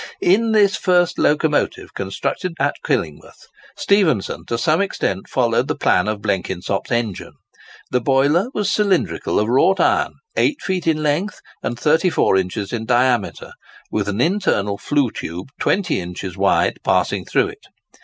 [0.19, 3.45] In this first locomotive constructed at Killingworth,
[3.77, 7.33] Stephenson to some extent followed the plan of Blenkinsop's engine.
[7.91, 12.85] The boiler was cylindrical, of wrought iron, 8 feet in length and 34 inches in
[12.87, 13.53] diameter,
[13.91, 17.67] with an internal flue tube 20 inches wide passing through it.